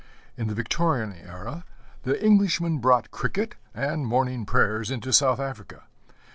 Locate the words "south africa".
5.13-5.83